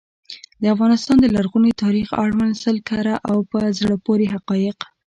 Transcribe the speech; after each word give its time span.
د 0.61 0.63
افغانستان 0.75 1.17
د 1.21 1.25
لرغوني 1.35 1.71
تاریخ 1.83 2.07
اړوند 2.23 2.53
سل 2.63 2.77
کره 2.89 3.15
او 3.29 3.37
په 3.51 3.59
زړه 3.79 3.95
پوري 4.05 4.27
حقایق. 4.33 4.77